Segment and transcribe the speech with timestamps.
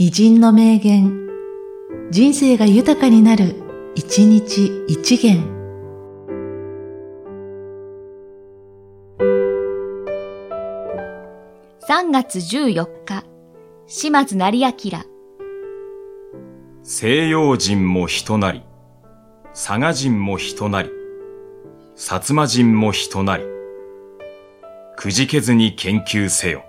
[0.00, 1.28] 偉人の名言、
[2.12, 3.56] 人生が豊かになる、
[3.96, 5.42] 一日一元。
[11.88, 13.24] 3月14日、
[13.88, 14.72] 島津成明。
[16.84, 18.62] 西洋人も人なり、
[19.52, 20.90] 佐賀人も人なり、
[21.96, 23.42] 薩摩人も人なり、
[24.96, 26.67] くじけずに研究せよ。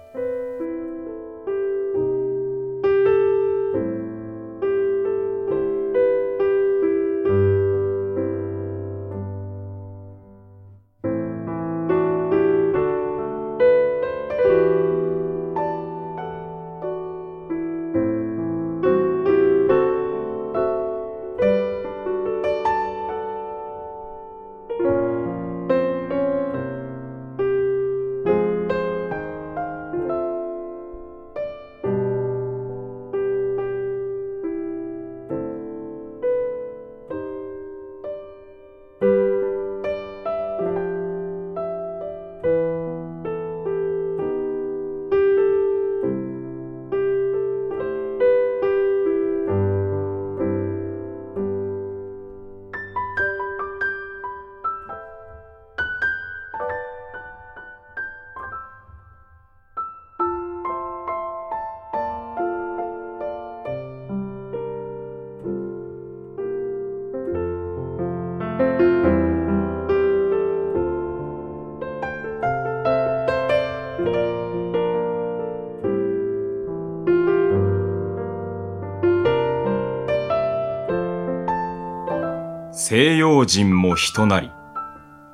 [82.72, 84.52] 西洋人も人なり、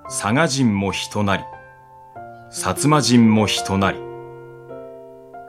[0.06, 1.44] 佐賀人も人なり、
[2.50, 4.00] 薩摩人も人なり、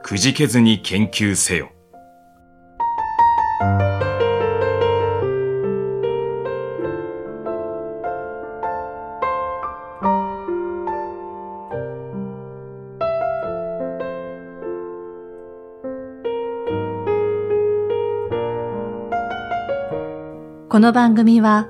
[0.03, 1.69] くじけずに研究せよ。
[20.69, 21.69] この番組は、